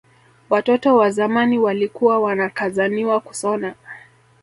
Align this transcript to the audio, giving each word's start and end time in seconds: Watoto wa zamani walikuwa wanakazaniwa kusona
Watoto 0.49 0.95
wa 0.97 1.09
zamani 1.11 1.59
walikuwa 1.59 2.19
wanakazaniwa 2.19 3.19
kusona 3.19 3.75